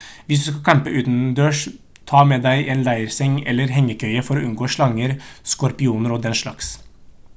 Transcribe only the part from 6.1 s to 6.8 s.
og den slags